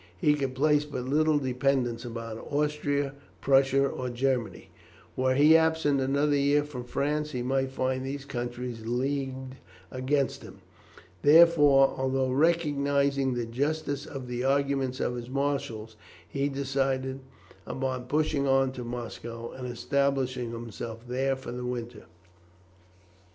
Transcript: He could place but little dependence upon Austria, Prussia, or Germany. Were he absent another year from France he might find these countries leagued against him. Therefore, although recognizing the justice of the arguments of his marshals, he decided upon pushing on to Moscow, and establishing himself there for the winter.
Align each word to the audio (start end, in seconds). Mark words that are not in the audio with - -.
He 0.17 0.33
could 0.33 0.55
place 0.55 0.83
but 0.83 1.03
little 1.05 1.37
dependence 1.37 2.03
upon 2.03 2.39
Austria, 2.39 3.13
Prussia, 3.39 3.85
or 3.87 4.09
Germany. 4.09 4.71
Were 5.15 5.35
he 5.35 5.55
absent 5.55 6.01
another 6.01 6.35
year 6.35 6.63
from 6.63 6.85
France 6.85 7.33
he 7.33 7.43
might 7.43 7.69
find 7.69 8.03
these 8.03 8.25
countries 8.25 8.81
leagued 8.87 9.57
against 9.91 10.41
him. 10.41 10.61
Therefore, 11.21 11.93
although 11.95 12.31
recognizing 12.31 13.35
the 13.35 13.45
justice 13.45 14.07
of 14.07 14.25
the 14.27 14.43
arguments 14.43 14.99
of 14.99 15.13
his 15.13 15.29
marshals, 15.29 15.95
he 16.27 16.49
decided 16.49 17.19
upon 17.67 18.05
pushing 18.05 18.47
on 18.47 18.71
to 18.71 18.83
Moscow, 18.83 19.51
and 19.51 19.67
establishing 19.67 20.49
himself 20.51 21.07
there 21.07 21.35
for 21.35 21.51
the 21.51 21.63
winter. 21.63 22.05